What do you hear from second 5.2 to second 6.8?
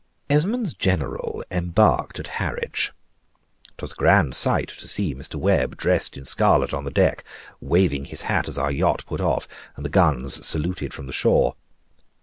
Webb dressed in scarlet